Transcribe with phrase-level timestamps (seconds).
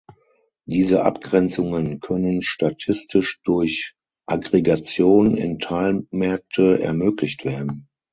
[0.65, 3.93] Diese Abgrenzungen können statistisch durch
[4.25, 7.87] Aggregation in Teilmärkte ermöglicht werden.